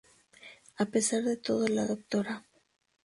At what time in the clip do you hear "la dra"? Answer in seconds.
1.67-2.43